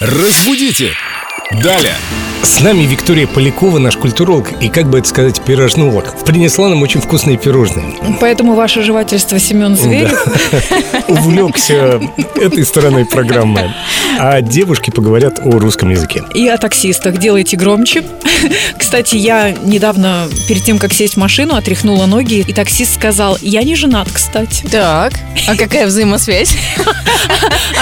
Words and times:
Разбудите! 0.00 0.96
Далее! 1.62 1.94
С 2.42 2.60
нами 2.60 2.84
Виктория 2.84 3.26
Полякова, 3.26 3.78
наш 3.78 3.96
культуролог 3.96 4.50
и, 4.62 4.68
как 4.68 4.88
бы 4.88 4.98
это 4.98 5.08
сказать, 5.08 5.40
пирожнолог. 5.42 6.24
Принесла 6.24 6.68
нам 6.68 6.82
очень 6.82 7.00
вкусные 7.00 7.36
пирожные. 7.36 7.94
Поэтому 8.18 8.54
ваше 8.54 8.82
жевательство 8.82 9.38
Семен 9.38 9.76
Зверев. 9.76 10.26
Увлекся 11.08 12.00
этой 12.36 12.64
стороной 12.64 13.04
программы. 13.04 13.74
А 14.18 14.40
девушки 14.40 14.90
поговорят 14.90 15.40
о 15.44 15.50
русском 15.58 15.90
языке. 15.90 16.24
И 16.34 16.48
о 16.48 16.56
таксистах. 16.56 17.18
Делайте 17.18 17.56
громче. 17.56 18.04
Кстати, 18.78 19.16
я 19.16 19.50
недавно, 19.50 20.28
перед 20.48 20.62
тем, 20.62 20.78
как 20.78 20.92
сесть 20.92 21.14
в 21.14 21.18
машину, 21.18 21.54
отряхнула 21.56 22.06
ноги, 22.06 22.44
и 22.46 22.52
таксист 22.52 22.94
сказал, 22.94 23.36
я 23.42 23.62
не 23.62 23.76
женат, 23.76 24.08
кстати. 24.10 24.66
Так, 24.66 25.12
а 25.46 25.56
какая 25.56 25.86
взаимосвязь? 25.86 26.56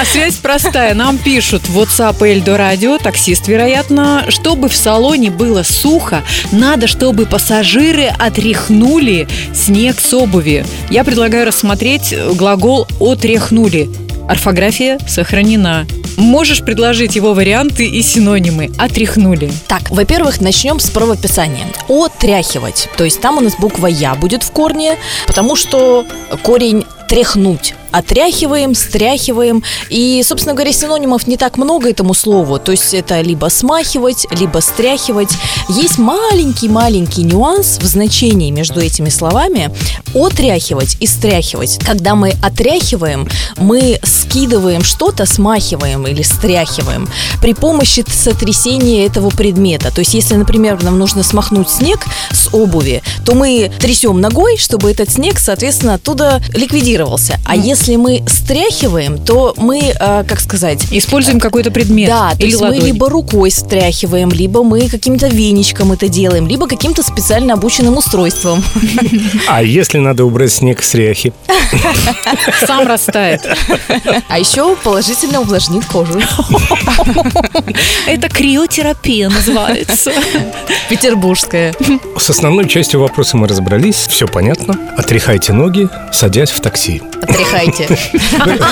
А 0.01 0.05
связь 0.05 0.37
простая. 0.37 0.95
Нам 0.95 1.19
пишут 1.19 1.69
в 1.69 1.77
WhatsApp 1.77 2.25
Эльдо 2.25 2.57
Радио, 2.57 2.99
таксист, 2.99 3.49
вероятно, 3.49 4.25
чтобы 4.49 4.71
в 4.71 4.77
салоне 4.77 5.31
было 5.31 5.63
сухо, 5.63 6.23
надо, 6.53 6.87
чтобы 6.87 7.27
пассажиры 7.27 8.07
отряхнули 8.07 9.29
снег 9.53 10.01
с 10.01 10.15
обуви. 10.15 10.65
Я 10.89 11.05
предлагаю 11.05 11.45
рассмотреть 11.45 12.15
глагол 12.33 12.87
«отряхнули». 12.99 13.91
Орфография 14.27 14.99
сохранена. 15.07 15.87
Можешь 16.17 16.63
предложить 16.63 17.15
его 17.15 17.35
варианты 17.35 17.87
и 17.87 18.01
синонимы. 18.01 18.71
Отряхнули. 18.79 19.53
Так, 19.67 19.91
во-первых, 19.91 20.41
начнем 20.41 20.81
с 20.81 20.89
правописания. 20.89 21.67
Отряхивать. 21.87 22.89
То 22.97 23.05
есть 23.05 23.21
там 23.21 23.37
у 23.37 23.41
нас 23.43 23.55
буква 23.55 23.87
Я 23.87 24.15
будет 24.15 24.45
в 24.45 24.51
корне, 24.51 24.97
потому 25.27 25.57
что 25.57 26.07
корень 26.43 26.85
тряхнуть. 27.07 27.75
Отряхиваем, 27.91 28.75
стряхиваем. 28.75 29.63
И, 29.89 30.23
собственно 30.25 30.55
говоря, 30.55 30.73
синонимов 30.73 31.27
не 31.27 31.37
так 31.37 31.57
много 31.57 31.91
этому 31.91 32.15
слову. 32.15 32.59
То 32.59 32.73
есть 32.73 32.95
это 32.95 33.21
либо 33.21 33.47
смахивать, 33.47 34.27
либо 34.31 34.59
стряхивать. 34.59 35.31
Есть 35.69 35.99
маленький-маленький 35.99 37.23
нюанс 37.23 37.79
в 37.79 37.85
значении 37.85 38.51
между 38.51 38.81
этими 38.81 39.09
словами. 39.09 39.71
Отряхивать 40.15 40.97
и 41.01 41.07
стряхивать. 41.07 41.79
Когда 41.85 42.15
мы 42.15 42.35
отряхиваем, 42.43 43.29
мы 43.57 43.99
скидываем 44.03 44.85
что-то, 44.85 45.27
смахиваем 45.27 46.07
или 46.07 46.23
стряхиваем 46.23 47.09
при 47.41 47.55
помощи 47.55 48.05
сотрясения 48.09 49.07
этого 49.07 49.31
предмета. 49.31 49.91
То 49.91 50.01
есть, 50.01 50.15
если, 50.15 50.35
например, 50.35 50.83
нам 50.83 50.99
нужно 50.99 51.23
смахнуть 51.23 51.69
снег 51.71 52.05
с 52.33 52.49
обуви, 52.53 53.03
то 53.25 53.35
мы 53.35 53.71
трясем 53.79 54.21
ногой, 54.21 54.57
чтобы 54.59 54.91
этот 54.91 55.11
снег, 55.11 55.39
соответственно, 55.39 55.95
оттуда 55.95 56.41
ликвидировался. 56.55 57.39
А 57.45 57.57
если 57.57 57.97
мы 57.97 58.25
стряхиваем, 58.29 59.19
то 59.19 59.55
мы, 59.57 59.79
э, 59.99 60.25
как 60.27 60.41
сказать, 60.41 60.81
Используем 60.91 61.41
какой-то 61.41 61.71
предмет. 61.71 62.09
да, 62.09 62.31
то 62.31 62.39
или 62.39 62.47
есть 62.47 62.61
ладонь. 62.61 62.81
мы 62.81 62.87
либо 62.87 63.09
рукой 63.09 63.51
стряхиваем, 63.51 64.31
либо 64.31 64.63
мы 64.63 64.89
каким-то 64.89 65.29
веничком 65.29 65.93
это 65.93 66.09
делаем, 66.09 66.47
либо 66.47 66.67
каким-то 66.67 67.03
специально 67.03 67.55
обученным 67.55 67.97
устройством. 67.97 68.63
А 69.47 69.63
если 69.63 69.98
надо 70.01 70.25
убрать 70.25 70.53
снег 70.53 70.83
с 70.83 70.95
ряхи? 70.95 71.33
Сам 72.67 72.87
растает. 72.87 73.47
А 74.29 74.39
еще 74.39 74.77
положительно 74.77 75.41
увлажнит 75.41 75.85
кожу. 75.85 76.21
Это 78.07 78.29
криотерапия 78.29 79.29
называется. 79.29 80.13
Петербургская. 80.89 81.75
С 82.17 82.31
основной 82.31 82.69
частью 82.69 83.01
вопроса 83.01 83.37
мы 83.37 83.49
разобрались. 83.49 84.07
Все 84.09 84.27
понятно. 84.27 84.79
Отряхайте 84.97 85.53
ноги, 85.53 85.89
садясь 86.13 86.51
в 86.51 86.61
такси. 86.61 87.03
Отряхайте. 87.23 87.87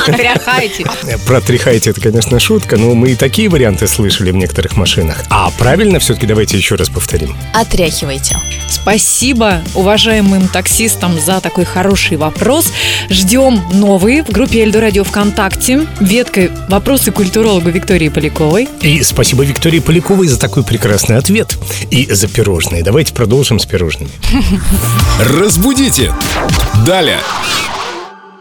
Тряхайте. 0.07 0.85
Про 1.27 1.41
«тряхайте» 1.41 1.91
это, 1.91 2.01
конечно, 2.01 2.39
шутка, 2.39 2.77
но 2.77 2.95
мы 2.95 3.11
и 3.11 3.15
такие 3.17 3.49
варианты 3.49 3.87
слышали 3.87 4.31
в 4.31 4.37
некоторых 4.37 4.77
машинах. 4.77 5.25
А 5.29 5.51
правильно 5.59 5.99
все-таки 5.99 6.27
давайте 6.27 6.57
еще 6.57 6.77
раз 6.77 6.89
повторим. 6.89 7.37
Отряхивайте. 7.53 8.37
Спасибо 8.69 9.63
уважаемым 9.75 10.49
таксистам 10.49 11.16
за 11.21 11.41
такой 11.41 11.65
хороший 11.65 12.17
вопрос. 12.17 12.73
Ждем 13.11 13.61
новые 13.73 14.25
в 14.25 14.31
группе 14.31 14.63
Эльдо 14.63 14.81
Радио 14.81 15.05
ВКонтакте. 15.05 15.87
Веткой 16.01 16.51
«Вопросы 16.69 17.13
культурологу 17.13 17.71
Виктории 17.71 18.09
Поляковой». 18.09 18.69
И 18.81 19.03
спасибо 19.03 19.45
Виктории 19.45 19.81
Поляковой 19.81 20.29
за 20.29 20.39
такой 20.39 20.65
прекрасный 20.65 21.17
ответ. 21.17 21.57
И 21.91 22.07
за 22.11 22.29
пирожные. 22.29 22.83
Давайте 22.83 23.13
продолжим 23.13 23.59
с 23.59 23.67
пирожными. 23.67 24.11
Разбудите! 25.21 26.13
Далее! 26.87 27.21